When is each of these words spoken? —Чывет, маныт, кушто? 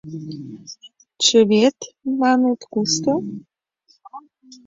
—Чывет, 1.23 1.77
маныт, 2.19 2.59
кушто? 2.73 3.11